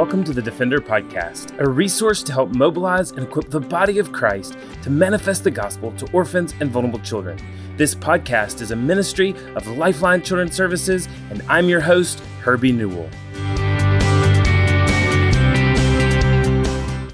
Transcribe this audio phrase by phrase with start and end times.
[0.00, 4.10] welcome to the Defender Podcast, a resource to help mobilize and equip the body of
[4.12, 7.38] Christ to manifest the gospel to orphans and vulnerable children.
[7.76, 13.10] This podcast is a ministry of Lifeline Children's Services, and I'm your host, Herbie Newell.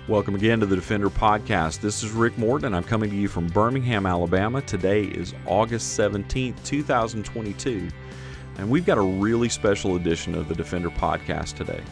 [0.07, 1.80] Welcome again to the Defender Podcast.
[1.80, 2.73] This is Rick Morton.
[2.73, 4.62] I'm coming to you from Birmingham, Alabama.
[4.62, 7.89] Today is August 17th, 2022,
[8.59, 11.82] and we've got a really special edition of the Defender Podcast today.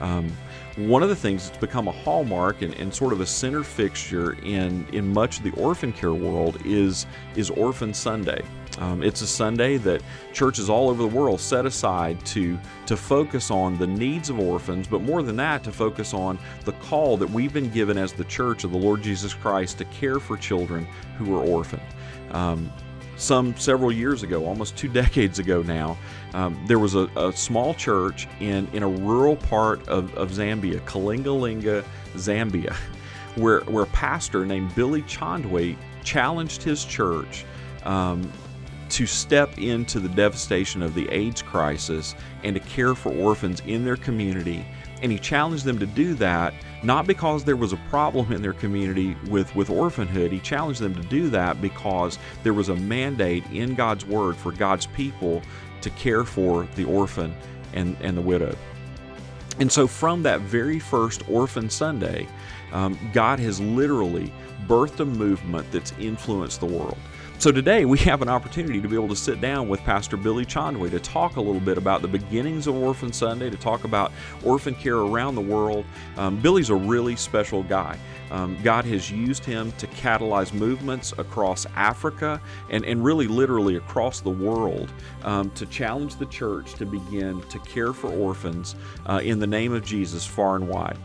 [0.00, 0.32] Um,
[0.76, 4.32] one of the things that's become a hallmark and, and, sort of a center fixture
[4.44, 8.42] in, in much of the orphan care world is, is Orphan Sunday.
[8.78, 13.50] Um, it's a Sunday that churches all over the world set aside to, to focus
[13.50, 17.28] on the needs of orphans, but more than that, to focus on the call that
[17.28, 20.86] we've been given as the church of the Lord Jesus Christ to care for children
[21.18, 21.82] who are orphaned.
[22.30, 22.72] Um,
[23.16, 25.98] some several years ago, almost two decades ago now,
[26.34, 30.80] um, there was a, a, small church in, in a rural part of, of Zambia,
[30.80, 32.74] Kalingalinga, Zambia,
[33.34, 37.44] where, where a pastor named Billy Chondwe challenged his church
[37.84, 38.30] um,
[38.90, 43.84] to step into the devastation of the AIDS crisis and to care for orphans in
[43.84, 44.64] their community.
[45.02, 48.52] And he challenged them to do that not because there was a problem in their
[48.52, 50.32] community with, with orphanhood.
[50.32, 54.52] He challenged them to do that because there was a mandate in God's Word for
[54.52, 55.42] God's people
[55.82, 57.34] to care for the orphan
[57.72, 58.56] and, and the widow.
[59.58, 62.26] And so, from that very first Orphan Sunday,
[62.72, 64.32] um, God has literally
[64.66, 66.96] birthed a movement that's influenced the world.
[67.40, 70.44] So today we have an opportunity to be able to sit down with Pastor Billy
[70.44, 74.12] Chondwe to talk a little bit about the beginnings of Orphan Sunday, to talk about
[74.44, 75.86] orphan care around the world.
[76.18, 77.98] Um, Billy's a really special guy.
[78.30, 84.20] Um, God has used him to catalyze movements across Africa and, and really literally across
[84.20, 89.38] the world um, to challenge the church to begin to care for orphans uh, in
[89.38, 90.98] the name of Jesus far and wide.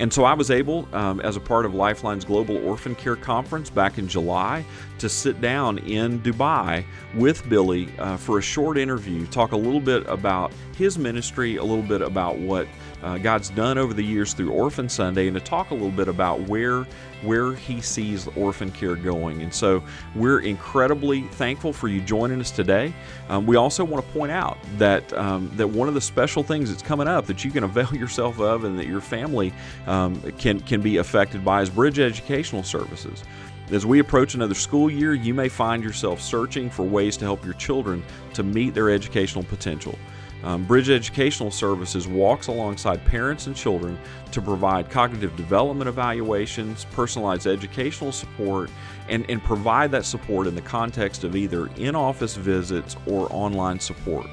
[0.00, 3.68] And so I was able, um, as a part of Lifeline's Global Orphan Care Conference
[3.68, 4.64] back in July,
[5.02, 9.80] to sit down in Dubai with Billy uh, for a short interview, talk a little
[9.80, 12.68] bit about his ministry, a little bit about what
[13.02, 16.08] uh, God's done over the years through Orphan Sunday, and to talk a little bit
[16.08, 16.86] about where
[17.22, 19.42] where He sees orphan care going.
[19.42, 19.82] And so
[20.14, 22.92] we're incredibly thankful for you joining us today.
[23.28, 26.70] Um, we also want to point out that um, that one of the special things
[26.70, 29.52] that's coming up that you can avail yourself of, and that your family
[29.86, 33.24] um, can can be affected by, is Bridge Educational Services.
[33.70, 37.44] As we approach another school year, you may find yourself searching for ways to help
[37.44, 38.02] your children
[38.34, 39.98] to meet their educational potential.
[40.42, 43.96] Um, Bridge Educational Services walks alongside parents and children
[44.32, 48.68] to provide cognitive development evaluations, personalized educational support,
[49.08, 53.78] and, and provide that support in the context of either in office visits or online
[53.78, 54.26] support.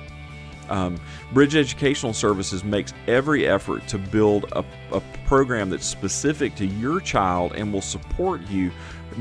[0.70, 1.00] Um,
[1.34, 7.00] Bridge Educational Services makes every effort to build a, a program that's specific to your
[7.00, 8.72] child and will support you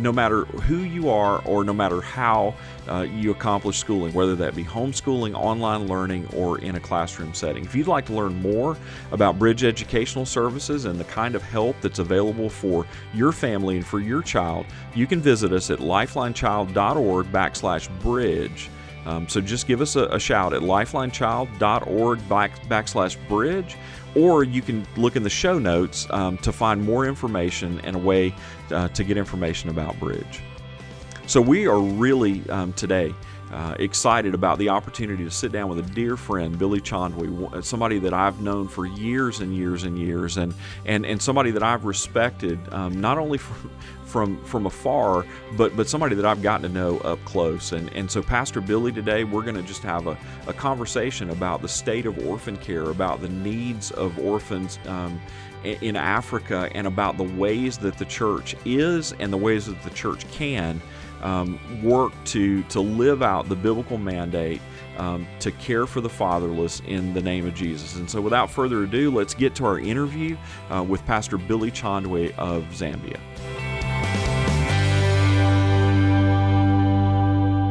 [0.03, 2.54] no matter who you are or no matter how
[2.88, 7.64] uh, you accomplish schooling, whether that be homeschooling, online learning, or in a classroom setting.
[7.64, 8.76] If you'd like to learn more
[9.12, 13.87] about Bridge Educational Services and the kind of help that's available for your family and
[13.87, 18.70] for your child, you can visit us at lifelinechild.org backslash bridge.
[19.06, 23.76] Um, so just give us a, a shout at lifelinechild.org back, backslash bridge
[24.18, 27.98] or you can look in the show notes um, to find more information and a
[27.98, 28.34] way
[28.70, 30.40] uh, to get information about Bridge.
[31.26, 33.14] So, we are really um, today
[33.53, 37.98] uh, excited about the opportunity to sit down with a dear friend, Billy Chondwe, somebody
[38.00, 40.54] that I've known for years and years and years, and
[40.84, 43.70] and, and somebody that I've respected um, not only from,
[44.04, 45.25] from from afar,
[45.56, 47.72] but but somebody that I've gotten to know up close.
[47.72, 51.62] And and so Pastor Billy today, we're going to just have a, a conversation about
[51.62, 54.78] the state of orphan care, about the needs of orphans.
[54.87, 55.20] Um,
[55.64, 59.91] in Africa, and about the ways that the church is and the ways that the
[59.91, 60.81] church can
[61.22, 64.60] um, work to to live out the biblical mandate
[64.98, 67.96] um, to care for the fatherless in the name of Jesus.
[67.96, 70.37] And so, without further ado, let's get to our interview
[70.70, 73.19] uh, with Pastor Billy Chondwe of Zambia.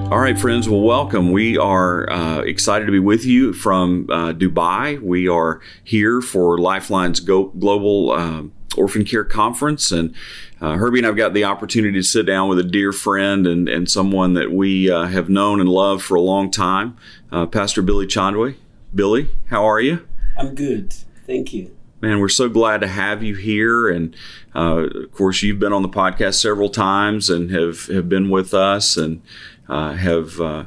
[0.09, 0.69] All right, friends.
[0.69, 1.33] Well, welcome.
[1.33, 5.01] We are uh, excited to be with you from uh, Dubai.
[5.01, 10.13] We are here for Lifeline's Go- Global um, Orphan Care Conference, and
[10.61, 13.67] uh, Herbie and I've got the opportunity to sit down with a dear friend and,
[13.67, 16.97] and someone that we uh, have known and loved for a long time,
[17.31, 18.55] uh, Pastor Billy Chondwe.
[18.93, 20.07] Billy, how are you?
[20.37, 20.93] I'm good.
[21.25, 21.75] Thank you.
[21.99, 23.89] Man, we're so glad to have you here.
[23.89, 24.15] And
[24.55, 28.53] uh, of course, you've been on the podcast several times and have, have been with
[28.53, 29.21] us and
[29.67, 30.65] uh, have uh,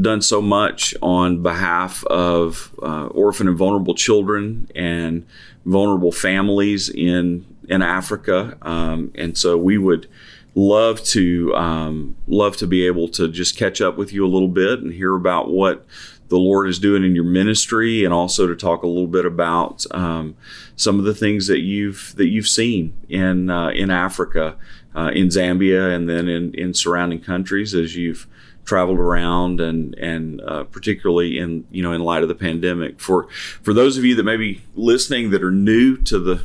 [0.00, 5.26] done so much on behalf of uh, orphan and vulnerable children and
[5.64, 10.08] vulnerable families in in Africa, um, and so we would
[10.54, 14.48] love to um, love to be able to just catch up with you a little
[14.48, 15.84] bit and hear about what
[16.28, 19.84] the Lord is doing in your ministry, and also to talk a little bit about
[19.92, 20.36] um,
[20.74, 24.56] some of the things that you've that you've seen in uh, in Africa,
[24.94, 28.26] uh, in Zambia, and then in in surrounding countries as you've
[28.66, 33.28] traveled around and and uh, particularly in you know in light of the pandemic for
[33.62, 36.42] for those of you that may be listening that are new to the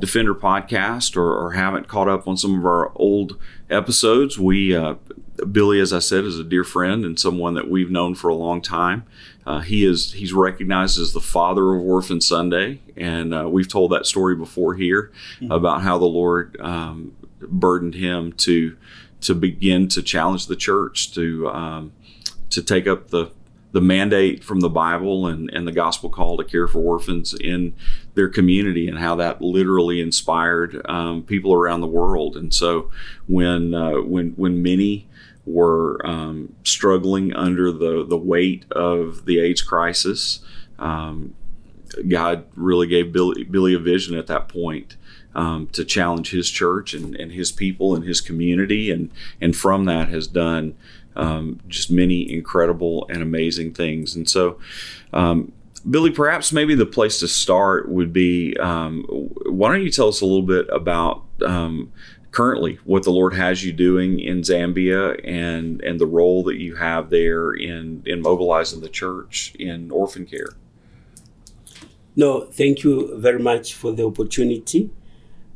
[0.00, 3.38] defender podcast or, or haven't caught up on some of our old
[3.68, 4.94] episodes we uh,
[5.50, 8.34] billy as i said is a dear friend and someone that we've known for a
[8.34, 9.04] long time
[9.46, 13.90] uh, he is he's recognized as the father of orphan sunday and uh, we've told
[13.90, 15.10] that story before here
[15.40, 15.50] mm-hmm.
[15.50, 18.76] about how the lord um, burdened him to
[19.24, 21.92] to begin to challenge the church to um,
[22.50, 23.30] to take up the
[23.72, 27.74] the mandate from the Bible and, and the gospel call to care for orphans in
[28.14, 32.36] their community and how that literally inspired um, people around the world.
[32.36, 32.88] And so
[33.26, 35.08] when uh, when when many
[35.44, 40.38] were um, struggling under the the weight of the AIDS crisis,
[40.78, 41.34] um,
[42.06, 44.96] God really gave Billy, Billy a vision at that point
[45.34, 49.10] um, to challenge his church and, and his people and his community, and
[49.40, 50.74] and from that has done
[51.16, 54.14] um, just many incredible and amazing things.
[54.14, 54.58] And so,
[55.12, 55.52] um,
[55.88, 59.04] Billy, perhaps maybe the place to start would be um,
[59.46, 61.92] why don't you tell us a little bit about um,
[62.30, 66.76] currently what the Lord has you doing in Zambia and and the role that you
[66.76, 70.50] have there in in mobilizing the church in orphan care.
[72.16, 74.90] No, thank you very much for the opportunity.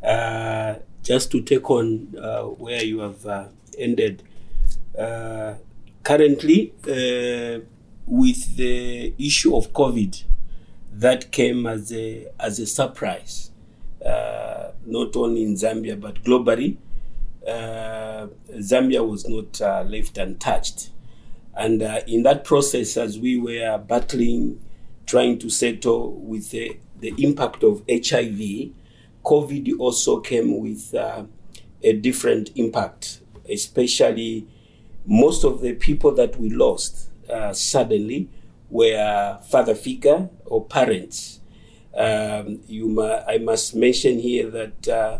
[0.02, 3.48] Uh, just to take on uh, where you have uh,
[3.78, 4.22] ended.
[4.98, 5.54] Uh,
[6.02, 7.60] currently, uh,
[8.06, 10.22] with the issue of COVID,
[10.92, 13.50] that came as a as a surprise,
[14.04, 16.76] not only in Zambia but globally.
[17.46, 20.90] Zambia was not left untouched,
[21.54, 24.60] and in that process, as we were battling,
[25.06, 28.70] trying to settle with the, the impact of HIV,
[29.24, 31.24] COVID also came with uh,
[31.82, 34.46] a different impact, especially
[35.06, 38.28] most of the people that we lost uh, suddenly
[38.70, 41.40] were father figure or parents.
[41.96, 45.18] Um, you ma- I must mention here that uh,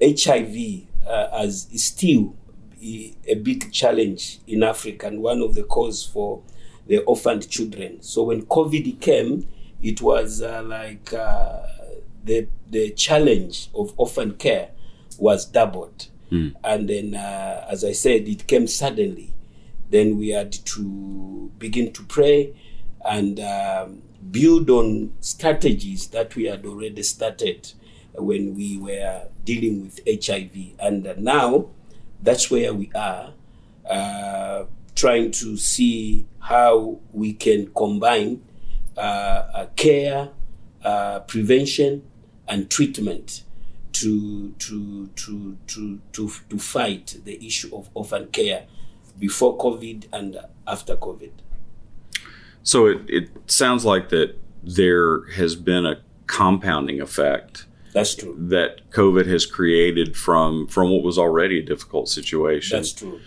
[0.00, 2.34] HIV uh, is still
[2.80, 6.42] a big challenge in Africa and one of the cause for
[6.86, 8.02] the orphaned children.
[8.02, 9.46] So when COVID came,
[9.82, 11.62] it was uh, like uh,
[12.24, 14.70] the the challenge of orphan care
[15.18, 16.08] was doubled.
[16.30, 16.54] Mm.
[16.62, 19.32] And then, uh, as I said, it came suddenly.
[19.90, 22.54] Then we had to begin to pray
[23.04, 27.72] and um, build on strategies that we had already started
[28.14, 30.74] when we were dealing with HIV.
[30.78, 31.68] And uh, now
[32.22, 33.32] that's where we are,
[33.88, 38.42] uh, trying to see how we can combine
[38.96, 40.30] uh, care,
[40.84, 42.02] uh, prevention,
[42.46, 43.42] and treatment
[43.92, 48.64] to to to to to to fight the issue of orphan care
[49.18, 51.30] before COVID and after COVID.
[52.62, 57.66] So it, it sounds like that there has been a compounding effect.
[57.92, 58.36] That's true.
[58.38, 62.78] That COVID has created from from what was already a difficult situation.
[62.78, 63.20] That's true.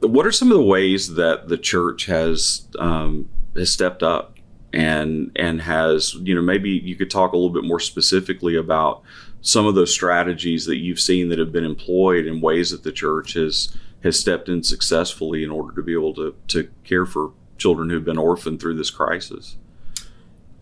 [0.00, 4.37] What are some of the ways that the church has um, has stepped up
[4.72, 9.02] and and has you know maybe you could talk a little bit more specifically about
[9.40, 12.92] some of those strategies that you've seen that have been employed in ways that the
[12.92, 17.32] church has has stepped in successfully in order to be able to to care for
[17.56, 19.56] children who've been orphaned through this crisis.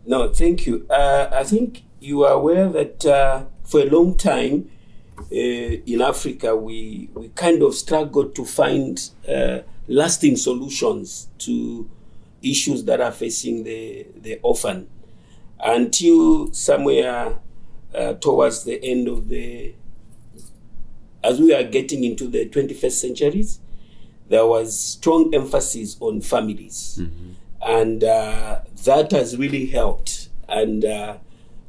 [0.06, 0.86] No, thank you.
[0.88, 4.70] Uh, I think you are aware that uh, for a long time
[5.20, 9.58] uh, in Africa we we kind of struggled to find uh,
[9.88, 11.88] lasting solutions to
[12.50, 14.88] issues that are facing the, the orphan
[15.64, 17.38] until somewhere
[17.94, 19.74] uh, towards the end of the
[21.24, 23.60] as we are getting into the 21st centuries
[24.28, 27.30] there was strong emphasis on families mm-hmm.
[27.62, 31.16] and uh, that has really helped and uh,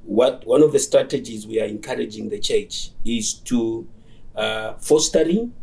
[0.04, 3.88] what one of the strategies we are encouraging the church is to
[4.36, 5.54] uh, fostering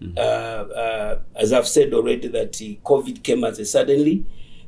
[0.00, 0.12] mm-hmm.
[0.16, 2.52] Uh, uh, as i've said already that
[2.84, 4.24] covid came as a suddenly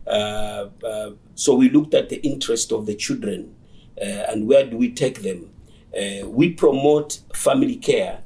[0.06, 3.54] so we looked at the interest of the children
[4.00, 5.50] uh, and where do we take them.
[6.26, 8.20] we promote family care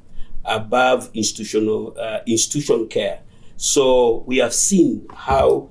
[0.45, 1.97] above institutional
[2.27, 3.21] institution care.
[3.57, 5.69] So we have seen how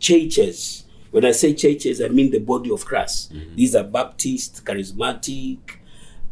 [0.00, 0.84] churches.
[1.10, 3.32] When I say churches, I mean the body of Christ.
[3.32, 3.56] Mm-hmm.
[3.56, 5.58] These are Baptist, charismatic,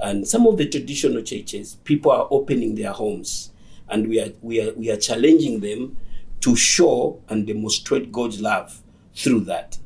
[0.00, 1.76] and some of the traditional churches.
[1.84, 3.52] People are opening their homes,
[3.88, 5.96] and we are we are we are challenging them
[6.40, 8.82] to show and demonstrate God's love
[9.16, 9.78] through that.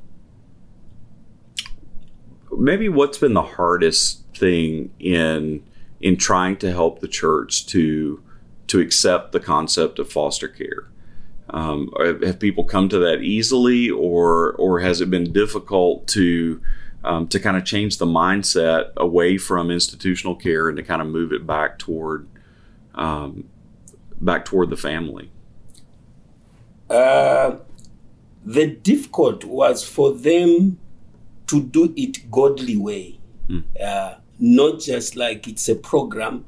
[2.56, 5.62] Maybe what's been the hardest thing in
[6.00, 8.22] in trying to help the church to
[8.66, 10.88] to accept the concept of foster care?
[11.50, 16.60] Um, have people come to that easily, or or has it been difficult to
[17.04, 21.08] um, to kind of change the mindset away from institutional care and to kind of
[21.08, 22.28] move it back toward
[22.94, 23.48] um,
[24.20, 25.30] back toward the family?
[26.88, 27.56] Uh,
[28.44, 30.78] the difficult was for them
[31.48, 33.18] to do it godly way,
[33.48, 33.64] mm.
[33.82, 36.44] uh, not just like it's a program,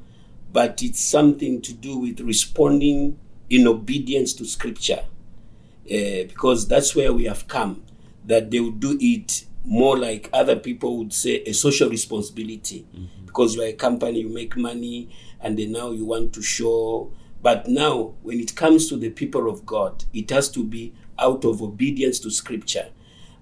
[0.51, 3.17] but it's something to do with responding
[3.49, 5.03] in obedience to scripture
[5.85, 7.83] uh, because that's where we have come
[8.25, 13.25] that they would do it more like other people would say a social responsibility mm-hmm.
[13.25, 15.09] because you're a company you make money
[15.41, 19.49] and then now you want to show but now when it comes to the people
[19.49, 22.89] of god it has to be out of obedience to scripture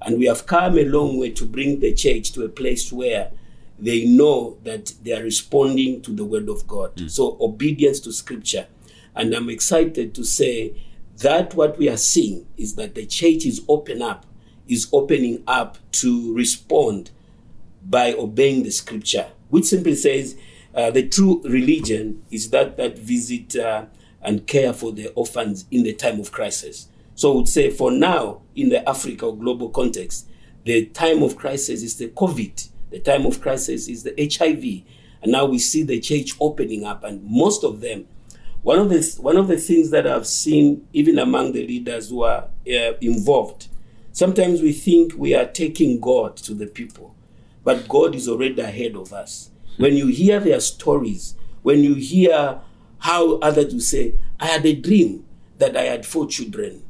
[0.02, 3.32] and we have come a long way to bring the church to a place where
[3.78, 7.10] they know that they are responding to the word of god mm.
[7.10, 8.68] so obedience to scripture
[9.16, 10.76] and I'm excited to say
[11.18, 14.26] that what we are seeing is that the church is open up,
[14.68, 17.12] is opening up to respond
[17.84, 20.38] by obeying the scripture, which simply says
[20.74, 23.86] uh, the true religion is that that visit uh,
[24.22, 26.88] and care for the orphans in the time of crisis.
[27.22, 30.28] So I would say for now, in the Africa or global context,
[30.64, 32.68] the time of crisis is the COVID.
[32.90, 34.92] The time of crisis is the HIV.
[35.22, 38.08] And now we see the church opening up, and most of them
[38.64, 42.24] one of the one of the things that I've seen, even among the leaders who
[42.24, 43.68] are uh, involved,
[44.12, 47.16] sometimes we think we are taking God to the people,
[47.64, 49.52] but God is already ahead of us.
[49.78, 52.62] When you hear their stories, when you hear
[52.98, 55.24] how others will say, "I had a dream
[55.60, 56.82] that I had four children,"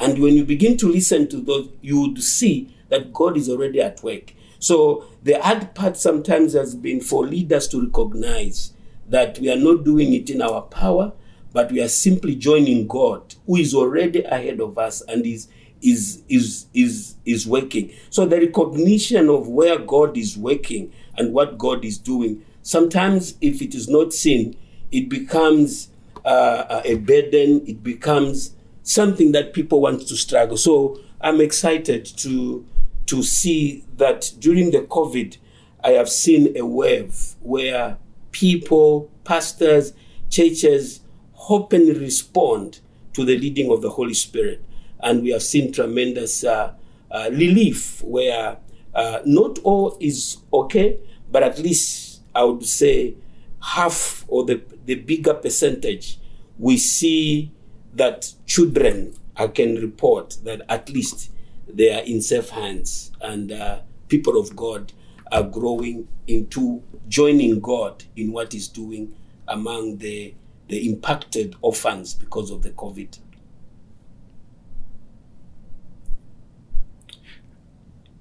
[0.00, 3.80] and when you begin to listen to those, you would see that God is already
[3.80, 4.32] at work.
[4.58, 8.72] So the hard part sometimes has been for leaders to recognize
[9.08, 11.12] that we are not doing it in our power,
[11.52, 15.48] but we are simply joining God, who is already ahead of us and is
[15.82, 17.92] is is is is working.
[18.10, 22.44] So the recognition of where God is working and what God is doing.
[22.62, 24.56] Sometimes, if it is not seen,
[24.92, 25.88] it becomes
[26.24, 27.66] uh, a burden.
[27.66, 30.56] It becomes something that people want to struggle.
[30.56, 32.66] So I'm excited to
[33.06, 35.36] to see that during the COVID,
[35.82, 37.98] I have seen a wave where
[38.30, 39.92] people, pastors,
[40.28, 41.00] churches
[41.48, 42.78] openly respond
[43.14, 44.64] to the leading of the Holy Spirit.
[45.00, 46.74] And we have seen tremendous uh,
[47.10, 48.58] uh, relief where
[48.94, 51.00] uh, not all is okay,
[51.32, 53.14] but at least I would say
[53.60, 56.18] half or the, the bigger percentage,
[56.58, 57.50] we see
[57.94, 61.30] that children, I can report that at least
[61.68, 64.92] they are in safe hands and uh, people of God
[65.32, 69.14] are growing into joining God in what He's doing
[69.48, 70.34] among the
[70.68, 73.18] the impacted orphans because of the COVID.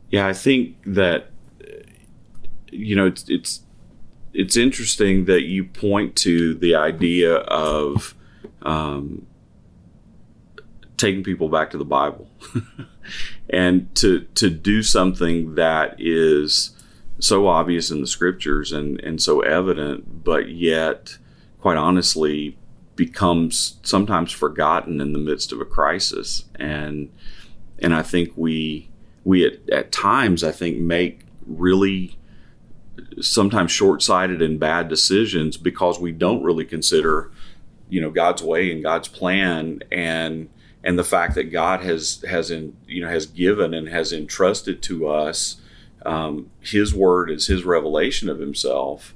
[0.09, 1.29] Yeah, I think that
[2.71, 3.61] you know it's it's
[4.33, 8.15] it's interesting that you point to the idea of
[8.63, 9.27] um,
[10.99, 12.29] taking people back to the Bible.
[13.49, 16.71] And to to do something that is
[17.19, 21.17] so obvious in the scriptures and and so evident, but yet
[21.59, 22.57] quite honestly
[22.95, 26.45] becomes sometimes forgotten in the midst of a crisis.
[26.55, 27.11] And
[27.79, 28.89] and I think we
[29.23, 32.17] we at, at times I think make really
[33.21, 37.31] sometimes short-sighted and bad decisions because we don't really consider
[37.89, 40.49] you know God's way and God's plan and
[40.83, 44.81] and the fact that God has has in you know has given and has entrusted
[44.83, 45.62] to us
[46.05, 49.13] um, His word is His revelation of Himself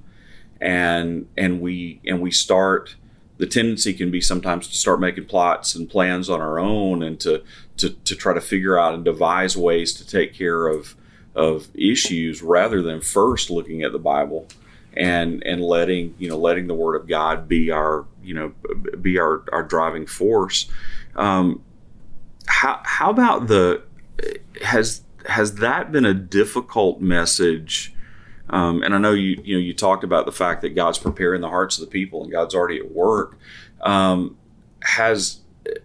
[0.60, 2.96] and and we and we start
[3.38, 7.20] the tendency can be sometimes to start making plots and plans on our own and
[7.20, 7.44] to
[7.78, 10.96] to, to try to figure out and devise ways to take care of
[11.36, 14.48] of issues rather than first looking at the Bible
[14.96, 18.54] and and letting you know letting the Word of God be our you know
[19.02, 20.70] be our our driving force.
[21.16, 21.64] Um,
[22.48, 23.84] how how about the
[24.64, 27.94] has has that been a difficult message
[28.50, 31.42] um, and I know you you know you talked about the fact that God's preparing
[31.42, 33.38] the hearts of the people and God's already at work.
[33.82, 34.38] Um,
[34.82, 35.42] has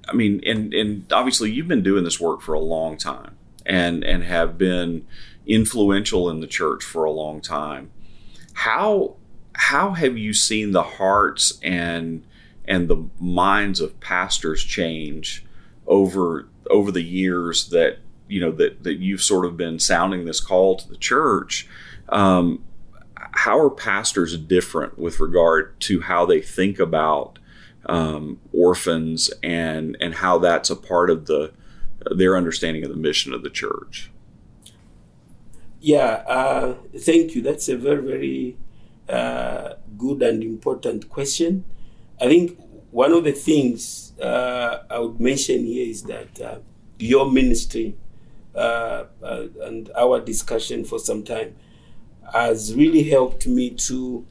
[0.09, 4.05] I mean, and and obviously you've been doing this work for a long time, and
[4.05, 5.07] and have been
[5.47, 7.91] influential in the church for a long time.
[8.53, 9.17] How
[9.55, 12.25] how have you seen the hearts and
[12.69, 15.45] and the minds of pastors change
[15.87, 17.99] over over the years that
[18.29, 21.67] you know that that you've sort of been sounding this call to the church?
[22.11, 22.63] Um,
[23.33, 27.39] how are pastors different with regard to how they think about
[27.87, 31.53] um, orphans and and how that's a part of the
[32.15, 34.11] their understanding of the mission of the church?
[35.81, 37.41] Yeah, uh, thank you.
[37.41, 38.57] That's a very very
[39.09, 41.65] uh, good and important question.
[42.21, 42.59] I think
[42.91, 46.59] one of the things uh, I would mention here is that uh,
[46.99, 47.97] your ministry
[48.55, 51.55] uh, uh, and our discussion for some time
[52.33, 54.27] has really helped me to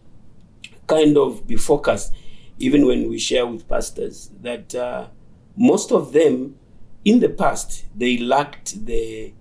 [0.86, 2.14] kind of be focused,
[2.60, 5.08] even when we share with pastors, that uh,
[5.56, 6.56] most of them
[7.06, 9.34] in the past they lacked the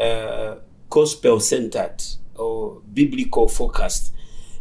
[0.00, 0.56] uh,
[0.88, 2.00] gospel centered
[2.36, 4.12] or biblical focused.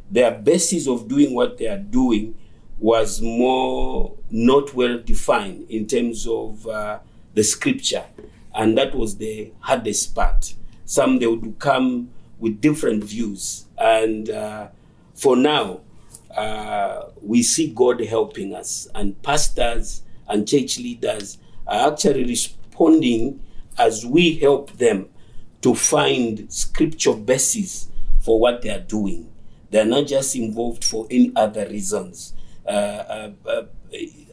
[0.09, 2.35] Their basis of doing what they are doing
[2.81, 6.97] was more not well defined in terms of uh,
[7.35, 8.03] the scripture,
[8.55, 10.55] and that was the hardest part.
[10.85, 12.09] Some they would come
[12.39, 13.65] with different views.
[13.77, 14.69] And uh,
[15.13, 15.81] for now,
[16.35, 23.41] uh, we see God helping us, and pastors and church leaders are actually responding
[23.77, 25.07] as we help them
[25.61, 29.31] to find scripture basis for what they are doing.
[29.69, 32.33] They're not just involved for any other reasons.
[32.65, 33.63] Uh, uh, uh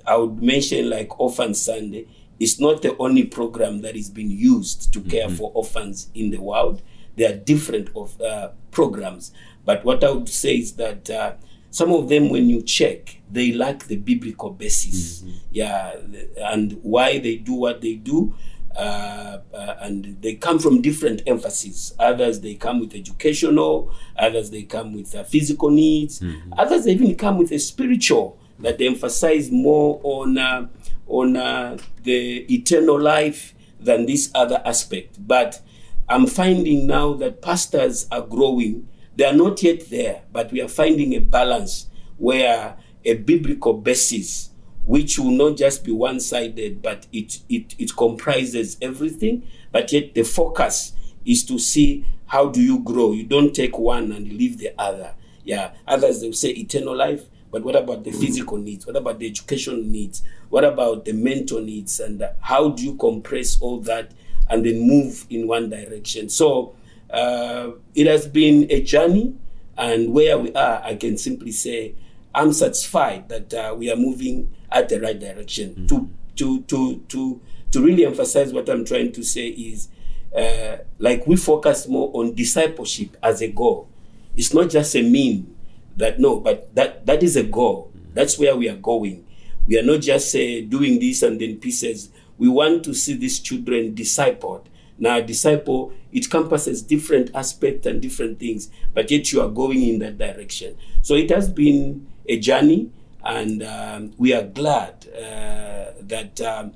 [0.07, 2.07] I would mention like Orphan Sunday.
[2.41, 5.37] It's not the only program that is being used to care mm-hmm.
[5.37, 6.83] for orphans in the world.
[7.17, 9.33] There are different of uh, programs,
[9.65, 11.33] but what I would say is that uh,
[11.71, 15.21] some of them, when you check, they lack the biblical basis.
[15.21, 15.37] Mm-hmm.
[15.51, 15.97] Yeah,
[16.39, 18.35] and why they do what they do.
[18.79, 21.95] Uh, uh, and they come from different emphases.
[21.99, 26.53] Others they come with educational, others they come with uh, physical needs, mm-hmm.
[26.57, 30.69] others they even come with a spiritual that they emphasize more on uh,
[31.09, 35.17] on uh, the eternal life than this other aspect.
[35.27, 35.61] But
[36.09, 38.89] I'm finding now that pastors are growing.
[39.17, 44.51] They are not yet there, but we are finding a balance where a biblical basis,
[44.89, 50.15] which will not just be one sided, but it, it, it comprises everything, but yet
[50.15, 50.95] the focus
[51.27, 53.13] is to see how do you grow.
[53.13, 55.15] You don't take one and leave the other.
[55.45, 58.87] Yeah, others they will say eternal life, but what about the physical needs?
[58.87, 60.23] What about the educational needs?
[60.49, 62.01] What about the mental needs?
[62.01, 64.13] And how do you compress all that
[64.49, 66.31] and then move in one direction.
[66.31, 66.75] So
[67.11, 69.35] uh, it has been a journey,
[69.77, 71.95] and where we are, I can simply say
[72.35, 75.71] I'm satisfied that uh, we are moving at the right direction.
[75.71, 75.87] Mm-hmm.
[75.87, 77.41] To to to to
[77.73, 79.89] to really emphasize what I'm trying to say is.
[80.37, 83.89] Uh, like we focus more on discipleship as a goal.
[84.37, 85.57] It's not just a mean
[85.97, 87.91] that no, but that that is a goal.
[87.97, 88.13] Mm-hmm.
[88.13, 89.27] That's where we are going.
[89.67, 93.41] We are not just uh, doing this and then pieces we want to see these
[93.41, 94.65] children discipled.
[94.97, 99.99] Now, disciple, it encompasses different aspects and different things, but yet you are going in
[100.01, 100.77] that direction.
[101.03, 102.91] So it has been a journey,
[103.25, 106.73] and um, we are glad uh, that um,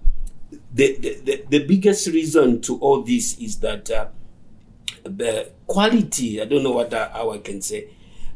[0.72, 4.09] the, the, the, biggest reason to all this is that uh,
[5.05, 7.88] the quality, I don't know what I, how I can say,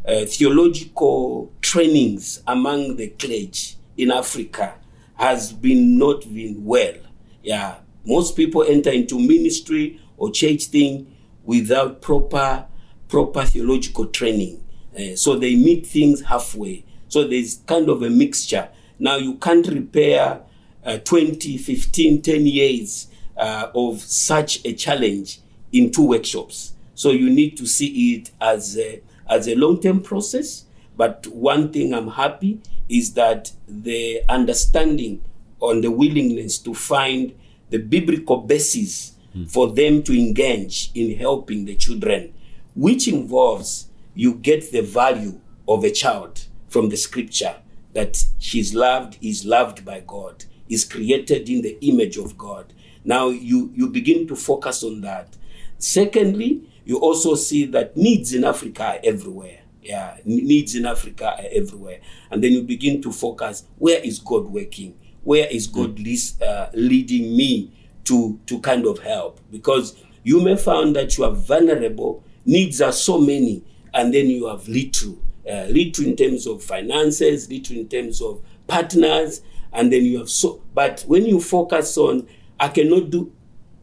[0.07, 4.75] uh, theological trainings among the clergy in Africa
[5.17, 6.95] has been not been well.
[7.43, 11.13] Yeah, most people enter into ministry or church thing
[11.45, 12.67] without proper
[13.09, 14.63] proper theological training.
[14.99, 16.85] Uh, so they meet things halfway.
[17.17, 18.69] So there's kind of a mixture.
[18.99, 20.43] Now you can't repair
[20.85, 25.41] uh, 20, 15, 10 years uh, of such a challenge
[25.73, 26.75] in two workshops.
[26.95, 29.01] So you need to see it as a,
[29.31, 30.67] as a long-term process.
[30.95, 35.23] But one thing I'm happy is that the understanding
[35.61, 37.35] on the willingness to find
[37.71, 39.51] the biblical basis mm.
[39.51, 42.35] for them to engage in helping the children,
[42.75, 47.57] which involves you get the value of a child from the scripture
[47.93, 52.73] that she's loved, is loved by God, is created in the image of God.
[53.05, 55.37] Now you, you begin to focus on that.
[55.79, 59.61] Secondly, you also see that needs in Africa are everywhere.
[59.83, 62.01] Yeah, needs in Africa are everywhere.
[62.31, 64.99] And then you begin to focus where is God working?
[65.27, 66.41] where is God mm.
[66.41, 67.73] uh, leading me
[68.05, 69.41] to to kind of help?
[69.51, 74.47] Because you may find that you are vulnerable, needs are so many, and then you
[74.47, 75.19] have little,
[75.51, 80.31] uh, little in terms of finances, little in terms of partners, and then you have
[80.31, 80.63] so.
[80.75, 82.27] But when you focus on,
[82.59, 83.33] I cannot do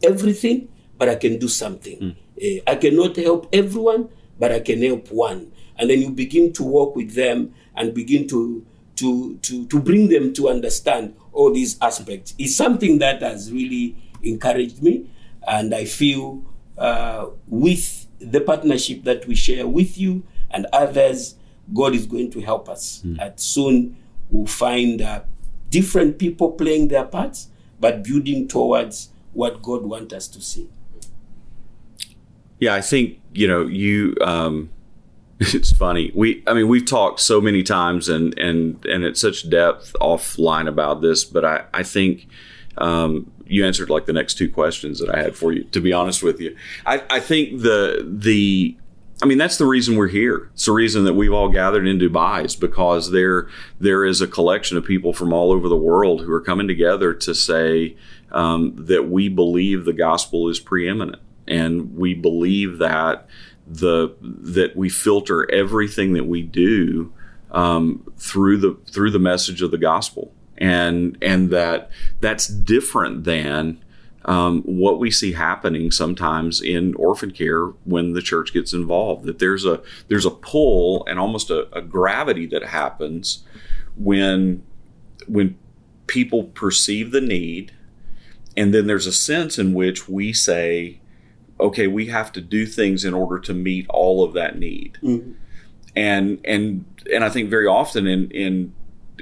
[0.03, 1.99] everything, but I can do something.
[1.99, 2.59] Mm.
[2.59, 5.51] Uh, I cannot help everyone, but I can help one.
[5.77, 10.09] And then you begin to work with them and begin to to to to bring
[10.09, 12.35] them to understand all these aspects.
[12.37, 15.09] It's something that has really encouraged me,
[15.47, 16.43] and I feel
[16.77, 21.35] uh, with the partnership that we share with you and others,
[21.71, 23.01] God is going to help us.
[23.05, 23.21] Mm.
[23.21, 23.97] And soon
[24.29, 25.21] we'll find uh,
[25.69, 27.49] different people playing their parts,
[27.79, 30.69] but building towards what God wants us to see.
[32.59, 34.15] Yeah, I think you know you.
[34.21, 34.69] Um,
[35.39, 36.11] it's funny.
[36.15, 40.67] We, I mean, we've talked so many times and and and at such depth offline
[40.67, 42.27] about this, but I I think
[42.77, 45.63] um, you answered like the next two questions that I had for you.
[45.65, 48.77] To be honest with you, I I think the the
[49.23, 50.49] I mean, that's the reason we're here.
[50.53, 53.47] It's the reason that we've all gathered in Dubai is because there
[53.79, 57.13] there is a collection of people from all over the world who are coming together
[57.13, 57.95] to say
[58.33, 63.25] um, that we believe the gospel is preeminent, and we believe that
[63.65, 67.13] the that we filter everything that we do
[67.51, 73.81] um, through the through the message of the gospel, and and that that's different than
[74.25, 79.25] um, what we see happening sometimes in orphan care when the church gets involved.
[79.25, 83.43] That there's a there's a pull and almost a, a gravity that happens
[83.95, 84.63] when
[85.27, 85.57] when
[86.07, 87.71] people perceive the need,
[88.55, 90.99] and then there's a sense in which we say,
[91.59, 94.97] okay, we have to do things in order to meet all of that need.
[95.03, 95.33] Mhm.
[95.95, 98.73] And and and I think very often in in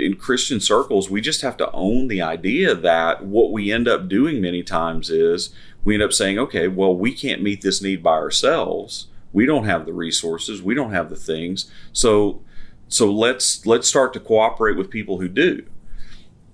[0.01, 4.07] in Christian circles, we just have to own the idea that what we end up
[4.07, 8.03] doing many times is we end up saying, okay, well, we can't meet this need
[8.03, 9.07] by ourselves.
[9.33, 10.61] We don't have the resources.
[10.61, 11.71] We don't have the things.
[11.93, 12.41] So,
[12.87, 15.65] so let's let's start to cooperate with people who do.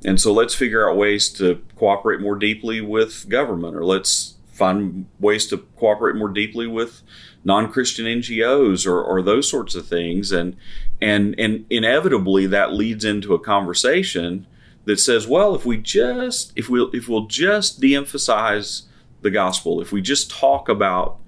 [0.05, 5.07] And so let's figure out ways to cooperate more deeply with government, or let's find
[5.19, 7.01] ways to cooperate more deeply with
[7.43, 10.31] non-Christian NGOs or, or those sorts of things.
[10.31, 10.55] And
[11.01, 14.47] and and inevitably that leads into a conversation
[14.86, 18.83] that says, well, if we just if we if we'll just de-emphasize
[19.21, 21.19] the gospel, if we just talk about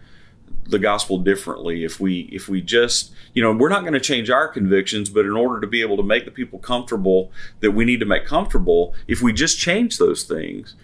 [0.65, 4.29] the gospel differently, if we if we just you know we're not going to change
[4.29, 7.85] our convictions, but in order to be able to make the people comfortable that we
[7.85, 10.75] need to make comfortable, if we just change those things,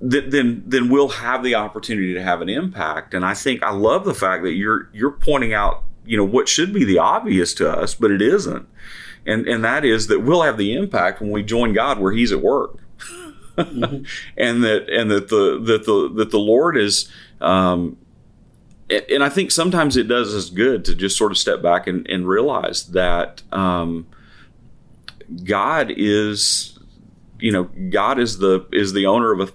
[0.00, 3.14] th- then then we'll have the opportunity to have an impact.
[3.14, 6.48] And I think I love the fact that you're you're pointing out you know what
[6.48, 8.68] should be the obvious to us, but it isn't.
[9.26, 12.32] And and that is that we'll have the impact when we join God where He's
[12.32, 12.78] at work.
[13.56, 14.06] and
[14.64, 17.96] that and that the that the that the Lord is um,
[18.88, 22.08] and I think sometimes it does us good to just sort of step back and,
[22.08, 24.06] and realize that um,
[25.44, 26.78] God is
[27.40, 29.52] you know God is the is the owner of a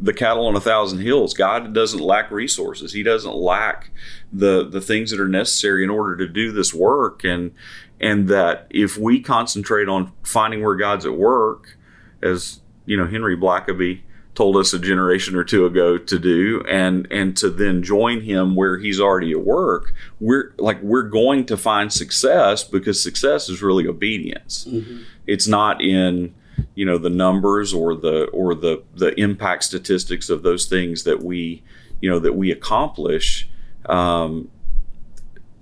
[0.00, 1.34] the cattle on a thousand hills.
[1.34, 2.92] God doesn't lack resources.
[2.92, 3.90] He doesn't lack
[4.32, 7.24] the the things that are necessary in order to do this work.
[7.24, 7.52] And
[8.00, 11.76] and that if we concentrate on finding where God's at work,
[12.22, 14.02] as you know, Henry Blackaby
[14.34, 18.54] told us a generation or two ago to do, and and to then join him
[18.56, 23.62] where he's already at work, we're like we're going to find success because success is
[23.62, 24.66] really obedience.
[24.68, 25.02] Mm-hmm.
[25.26, 26.34] It's not in
[26.74, 31.22] you know the numbers or the or the the impact statistics of those things that
[31.22, 31.62] we
[32.00, 33.48] you know that we accomplish
[33.86, 34.50] um,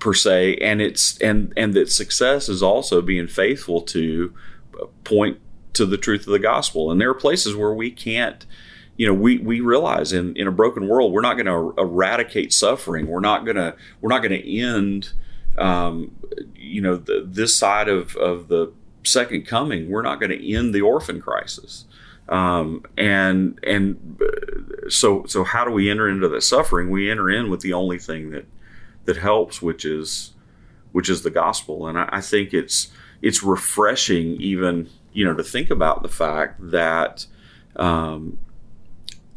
[0.03, 0.57] per se.
[0.57, 4.35] And it's and and that success is also being faithful to
[5.05, 5.39] point
[5.75, 6.91] to the truth of the gospel.
[6.91, 8.45] And there are places where we can't
[8.97, 12.53] you know we we realize in in a broken world we're not going to eradicate
[12.53, 13.07] suffering.
[13.07, 15.13] We're not going to we're not going to end
[15.57, 16.17] um,
[16.57, 18.73] you know the, this side of of the
[19.05, 21.85] second coming we're not going to end the orphan crisis.
[22.29, 26.91] Um, and and uh, so so how do we enter into the suffering?
[26.91, 28.47] We enter in with the only thing that
[29.05, 30.33] that helps which is
[30.93, 31.87] which is the gospel.
[31.87, 32.89] And I, I think it's
[33.21, 37.27] it's refreshing even you know to think about the fact that
[37.77, 38.39] um,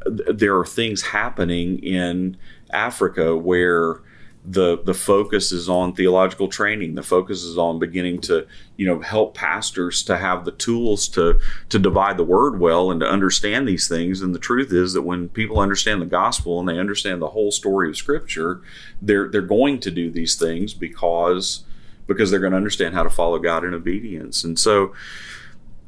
[0.06, 2.38] th- there are things happening in
[2.72, 4.02] Africa where
[4.48, 6.96] the the focus is on theological training.
[6.96, 8.46] The focus is on beginning to
[8.78, 13.00] you know help pastors to have the tools to to divide the word well and
[13.00, 14.22] to understand these things.
[14.22, 17.52] And the truth is that when people understand the gospel and they understand the whole
[17.52, 18.62] story of Scripture,
[19.02, 21.64] they're they're going to do these things because
[22.08, 24.44] because they're going to understand how to follow God in obedience.
[24.44, 24.94] And so,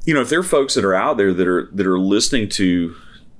[0.04, 2.48] you know, if there are folks that are out there that are that are listening
[2.50, 2.96] to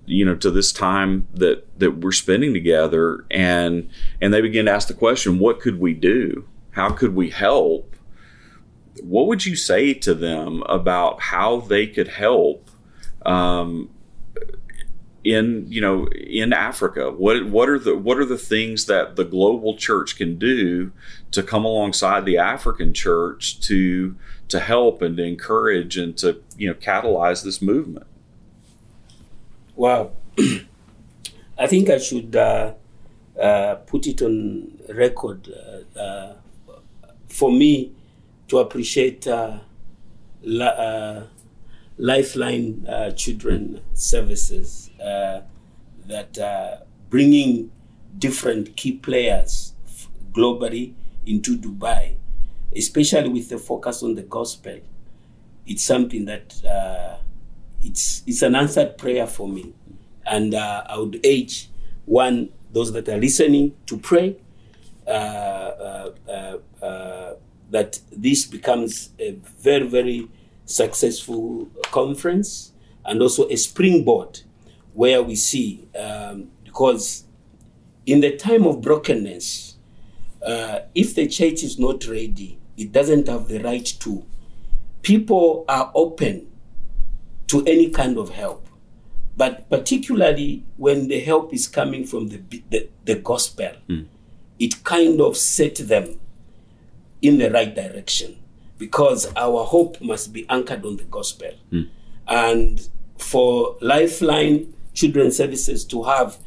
[0.08, 3.88] you know to this time that that we're spending together and
[4.20, 7.94] and they begin to ask the question what could we do how could we help
[9.02, 12.70] what would you say to them about how they could help
[13.24, 13.90] um,
[15.24, 17.10] in you know in Africa?
[17.10, 20.92] What what are the what are the things that the global church can do
[21.32, 24.16] to come alongside the African church to
[24.48, 28.06] to help and to encourage and to you know catalyze this movement?
[29.78, 30.10] Wow,
[31.56, 32.72] I think I should uh,
[33.40, 35.48] uh, put it on record.
[35.48, 36.34] Uh, uh
[37.28, 37.92] for me
[38.48, 39.58] to appreciate uh,
[40.42, 41.26] la, uh,
[41.96, 47.70] Lifeline Children Services that bringing
[48.18, 49.74] different key players
[50.32, 52.16] globally into Dubai,
[52.74, 54.80] especially with the focus on the gospel.
[55.68, 56.52] It's something that
[57.82, 59.72] it's it's an answered prayer for me,
[60.26, 61.70] and uh, I would urge
[62.04, 64.36] one those that are listening to pray
[65.06, 67.34] uh, uh, uh,
[67.70, 70.28] that this becomes a very very
[70.64, 72.72] successful conference
[73.04, 74.40] and also a springboard
[74.92, 77.24] where we see um, because
[78.04, 79.68] in the time of brokenness
[80.42, 84.24] uh, if the church is not ready, it doesn't have the right to.
[85.02, 86.47] People are open
[87.48, 88.66] to any kind of help,
[89.36, 94.06] but particularly when the help is coming from the the, the gospel, mm.
[94.58, 96.18] it kind of set them
[97.20, 98.38] in the right direction
[98.78, 101.50] because our hope must be anchored on the gospel.
[101.72, 101.88] Mm.
[102.28, 106.38] And for Lifeline Children's Services to have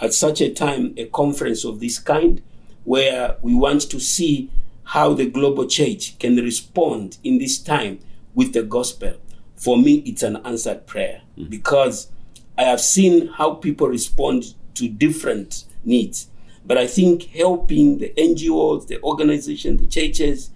[0.00, 2.42] at such a time a conference of this kind
[2.84, 4.50] where we want to see
[4.84, 8.00] how the global church can respond in this time
[8.34, 9.14] with the gospel.
[9.60, 11.50] For me, it's an answered prayer mm.
[11.50, 12.08] because
[12.56, 16.28] I have seen how people respond to different needs.
[16.64, 20.50] But I think helping the NGOs, the organizations, the churches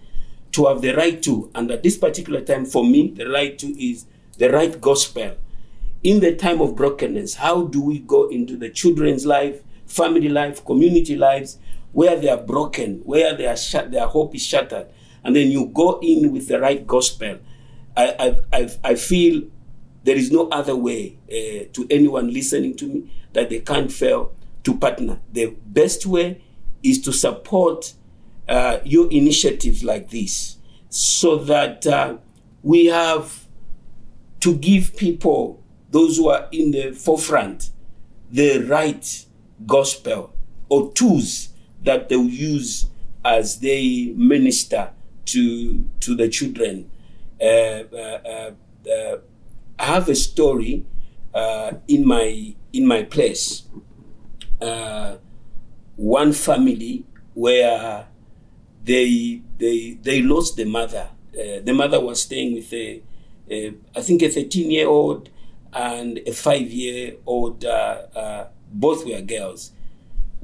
[0.52, 3.66] to have the right to, and at this particular time, for me, the right to
[3.78, 4.06] is
[4.38, 5.36] the right gospel.
[6.02, 10.64] In the time of brokenness, how do we go into the children's life, family life,
[10.64, 11.58] community lives,
[11.92, 14.86] where they are broken, where they are shut, their hope is shattered,
[15.22, 17.38] and then you go in with the right gospel.
[17.96, 19.42] I, I, I, I feel
[20.04, 24.34] there is no other way uh, to anyone listening to me that they can't fail
[24.64, 25.20] to partner.
[25.32, 26.42] The best way
[26.82, 27.94] is to support
[28.48, 30.58] uh, your initiatives like this
[30.90, 32.18] so that uh,
[32.62, 33.46] we have
[34.40, 37.70] to give people, those who are in the forefront,
[38.30, 39.26] the right
[39.66, 40.34] gospel
[40.68, 41.48] or tools
[41.82, 42.86] that they'll use
[43.24, 44.90] as they minister
[45.26, 46.90] to to the children.
[47.40, 48.50] Uh, uh, uh,
[48.90, 49.16] uh
[49.78, 50.84] I have a story
[51.34, 53.62] uh, in my in my place.
[54.60, 55.16] Uh,
[55.96, 58.06] one family where
[58.84, 61.08] they they they lost the mother.
[61.32, 63.02] the mother was staying with a,
[63.50, 65.28] a I think a 13 year old
[65.72, 67.64] and a five year old.
[68.72, 69.72] both were girls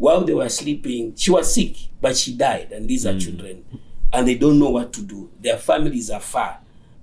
[0.01, 2.73] while they were sleeping, she was sick, but she died.
[2.73, 3.15] And these mm.
[3.15, 3.63] are children.
[4.11, 5.31] And they don't know what to do.
[5.39, 6.59] Their families are far.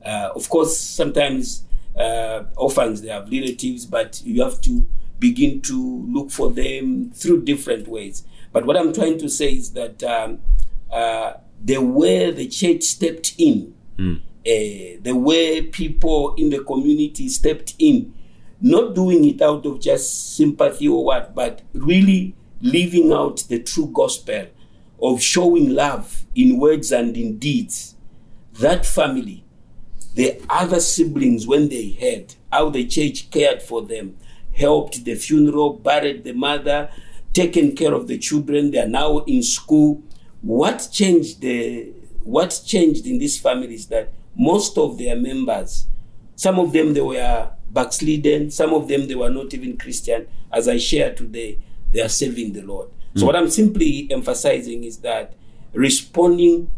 [0.07, 1.63] Uh, of course, sometimes
[1.97, 4.87] uh, orphans, they have relatives, but you have to
[5.19, 8.23] begin to look for them through different ways.
[8.53, 10.39] But what I'm trying to say is that um,
[10.89, 14.21] uh, the way the church stepped in, mm.
[14.43, 18.13] the way people in the community stepped in,
[18.61, 23.87] not doing it out of just sympathy or what, but really living out the true
[23.93, 24.47] gospel
[25.01, 27.95] of showing love in words and in deeds,
[28.53, 29.43] that family,
[30.17, 34.17] the other siblings, when they heard how the church cared for them,
[34.51, 36.89] helped the funeral, buried the mother,
[37.33, 40.01] taken care of the children, they are now in school.
[40.41, 45.85] What changed the what changed in these families that most of their members,
[46.35, 50.67] some of them they were backslidden, some of them they were not even Christian, as
[50.67, 51.59] I share today
[51.93, 52.89] they are serving the Lord.
[53.15, 53.25] So, mm.
[53.27, 55.35] what I'm simply emphasizing is that
[55.73, 56.71] responding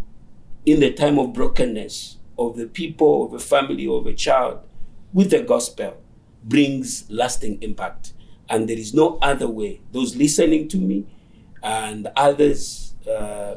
[0.65, 4.61] in the time of brokenness of the people, of a family, of a child
[5.13, 5.97] with the gospel
[6.43, 8.13] brings lasting impact.
[8.49, 9.81] And there is no other way.
[9.91, 11.05] Those listening to me
[11.61, 13.55] and others uh,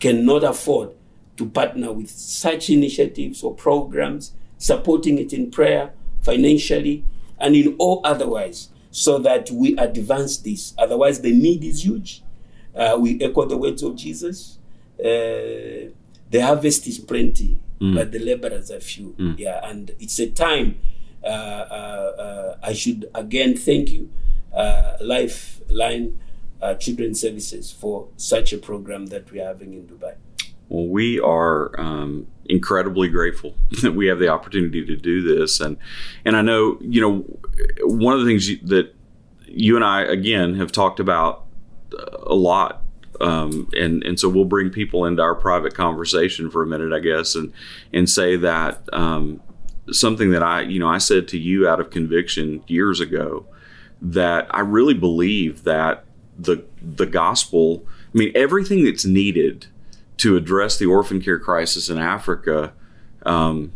[0.00, 0.90] cannot afford
[1.36, 7.04] to partner with such initiatives or programs, supporting it in prayer, financially,
[7.38, 10.74] and in all otherwise so that we advance this.
[10.76, 12.22] Otherwise, the need is huge.
[12.74, 14.58] Uh, we echo the words of Jesus.
[14.98, 15.88] Uh,
[16.30, 17.94] the harvest is plenty, mm.
[17.94, 19.14] but the laborers are few.
[19.18, 19.38] Mm.
[19.38, 20.78] Yeah, and it's a time.
[21.24, 24.10] Uh, uh, uh I should again thank you,
[24.54, 26.18] uh, Lifeline
[26.78, 30.14] Children's Services, for such a program that we are having in Dubai.
[30.68, 35.76] Well, we are um, incredibly grateful that we have the opportunity to do this, and
[36.24, 37.24] and I know you know
[37.84, 38.94] one of the things you, that
[39.46, 41.44] you and I again have talked about
[42.22, 42.81] a lot
[43.22, 46.98] um, and and so we'll bring people into our private conversation for a minute, I
[46.98, 47.52] guess, and
[47.92, 49.40] and say that um,
[49.90, 53.46] something that I you know I said to you out of conviction years ago
[54.00, 56.04] that I really believe that
[56.38, 57.86] the the gospel.
[58.14, 59.66] I mean, everything that's needed
[60.18, 62.74] to address the orphan care crisis in Africa.
[63.24, 63.72] Um,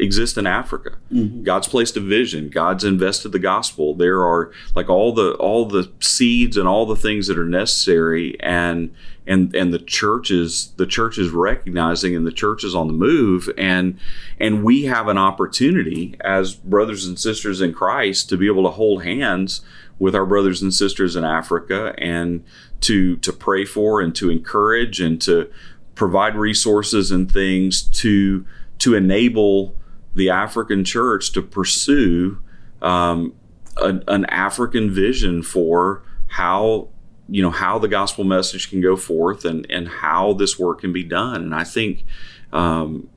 [0.00, 0.96] exist in Africa.
[1.12, 1.42] Mm-hmm.
[1.42, 2.48] God's placed a vision.
[2.48, 3.94] God's invested the gospel.
[3.94, 8.40] There are like all the all the seeds and all the things that are necessary
[8.40, 8.94] and
[9.26, 12.92] and and the church is the church is recognizing and the church is on the
[12.92, 13.98] move and
[14.38, 18.70] and we have an opportunity as brothers and sisters in Christ to be able to
[18.70, 19.60] hold hands
[19.98, 22.42] with our brothers and sisters in Africa and
[22.80, 25.50] to to pray for and to encourage and to
[25.94, 28.46] provide resources and things to
[28.78, 29.76] to enable
[30.14, 32.40] the African church to pursue
[32.82, 33.34] um,
[33.76, 36.88] an, an African vision for how
[37.28, 40.92] you know how the gospel message can go forth and and how this work can
[40.92, 41.42] be done.
[41.42, 42.04] And I think.
[42.52, 43.08] Um,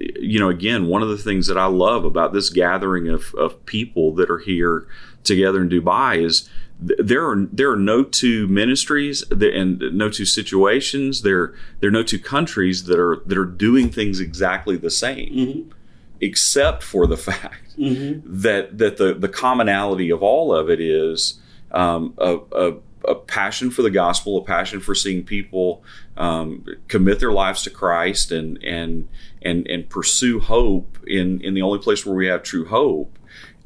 [0.00, 3.66] you know, again, one of the things that I love about this gathering of, of
[3.66, 4.86] people that are here
[5.24, 6.48] together in Dubai is
[6.80, 11.22] there are there are no two ministries and no two situations.
[11.22, 15.30] There there are no two countries that are that are doing things exactly the same.
[15.30, 15.72] Mm-hmm
[16.20, 18.20] except for the fact mm-hmm.
[18.24, 22.74] that that the the commonality of all of it is um, a, a,
[23.06, 25.82] a, passion for the gospel, a passion for seeing people
[26.16, 29.08] um, commit their lives to Christ and and
[29.42, 33.18] and and pursue hope in in the only place where we have true hope,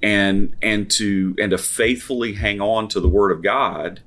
[0.03, 4.01] and and to and to faithfully hang on to the Word of God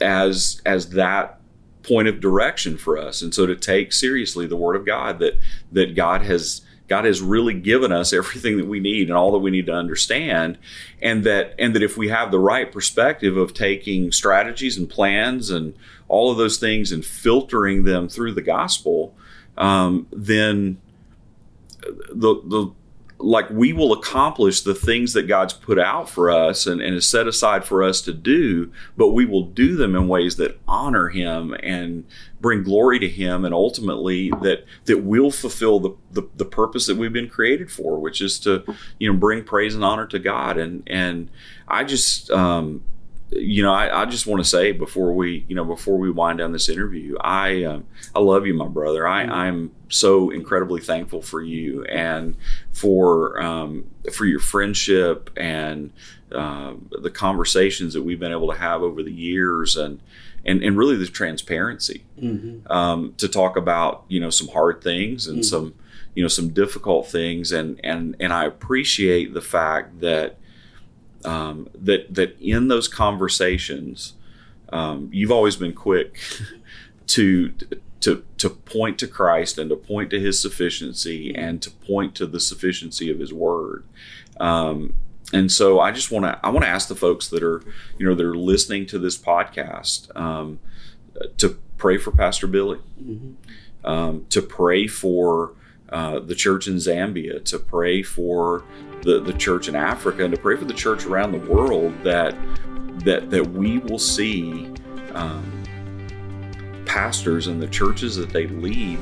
[0.00, 1.40] as as that
[1.82, 5.38] point of direction for us and so to take seriously the word of god that
[5.72, 9.38] that god has God has really given us everything that we need and all that
[9.38, 10.58] we need to understand.
[11.00, 15.48] And that and that if we have the right perspective of taking strategies and plans
[15.48, 15.74] and
[16.08, 19.14] all of those things and filtering them through the gospel
[19.56, 20.80] um, then
[22.12, 22.72] the the
[23.18, 27.06] like we will accomplish the things that God's put out for us and, and is
[27.06, 31.08] set aside for us to do, but we will do them in ways that honor
[31.08, 32.06] Him and
[32.40, 36.96] bring glory to Him, and ultimately that that will fulfill the, the, the purpose that
[36.96, 38.64] we've been created for, which is to
[38.98, 40.58] you know bring praise and honor to God.
[40.58, 41.28] And and
[41.68, 42.82] I just um,
[43.32, 46.38] you know, I, I just want to say before we, you know, before we wind
[46.38, 49.06] down this interview, I, um, I love you, my brother.
[49.06, 49.32] I, mm-hmm.
[49.32, 52.36] I'm so incredibly thankful for you and
[52.72, 55.92] for, um, for your friendship and
[56.32, 60.00] uh, the conversations that we've been able to have over the years, and
[60.44, 62.70] and and really the transparency mm-hmm.
[62.70, 65.42] um, to talk about, you know, some hard things and mm-hmm.
[65.42, 65.74] some,
[66.14, 70.36] you know, some difficult things, and and and I appreciate the fact that
[71.24, 74.14] um, that that in those conversations,
[74.72, 76.18] um, you've always been quick
[77.08, 77.52] to
[78.00, 82.26] to to point to Christ and to point to His sufficiency and to point to
[82.26, 83.84] the sufficiency of His Word.
[84.38, 84.94] Um,
[85.32, 87.62] and so I just want to I want to ask the folks that are
[87.98, 90.58] you know that are listening to this podcast um,
[91.38, 93.32] to pray for Pastor Billy, mm-hmm.
[93.82, 95.52] Um, to pray for
[95.88, 98.62] uh, the church in Zambia, to pray for
[99.02, 102.36] the, the church in Africa, and to pray for the church around the world that
[103.04, 104.70] that that we will see
[105.14, 105.62] um,
[106.84, 108.98] pastors and the churches that they lead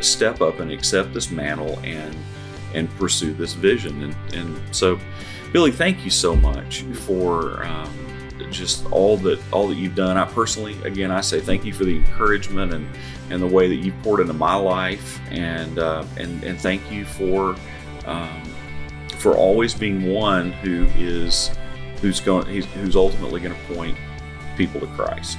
[0.00, 2.14] step up and accept this mantle and
[2.76, 4.02] and pursue this vision.
[4.02, 5.00] And and so,
[5.52, 7.64] Billy, thank you so much for.
[7.64, 7.92] Um,
[8.50, 10.16] just all that all that you've done.
[10.16, 12.88] I personally, again, I say thank you for the encouragement and
[13.30, 17.04] and the way that you've poured into my life, and uh, and and thank you
[17.04, 17.56] for
[18.06, 18.42] um,
[19.18, 21.50] for always being one who is
[22.00, 23.96] who's going who's ultimately going to point
[24.56, 25.38] people to Christ.